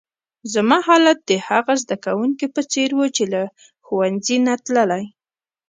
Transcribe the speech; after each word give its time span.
زما 0.53 0.77
حالت 0.87 1.17
د 1.29 1.31
هغه 1.47 1.73
زده 1.83 1.95
کونکي 2.05 2.45
په 2.55 2.61
څېر 2.71 2.89
وو، 2.97 3.05
چي 3.15 3.23
له 3.33 3.41
ښوونځۍ 3.85 4.37
نه 4.47 4.53
تللی. 4.65 5.03